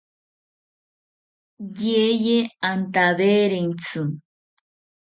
[1.81, 2.37] Yeye
[2.69, 4.01] antawerentzi